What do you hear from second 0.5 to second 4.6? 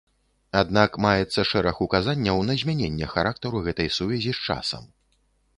Аднак маецца шэраг указанняў на змяненне характару гэтай сувязі з